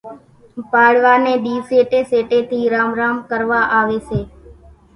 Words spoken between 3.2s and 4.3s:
ڪروا آوي سي